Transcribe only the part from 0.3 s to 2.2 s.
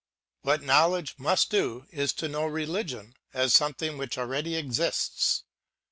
What knowledge must do is